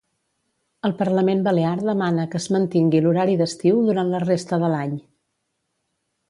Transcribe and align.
El 0.87 0.93
Parlament 1.01 1.43
Balear 1.47 1.73
demana 1.89 2.25
que 2.31 2.39
es 2.41 2.47
mantingui 2.55 3.03
l'horari 3.07 3.37
d'estiu 3.43 3.85
durant 3.91 4.11
la 4.15 4.23
resta 4.25 4.61
de 4.65 4.73
l'any. 4.75 4.97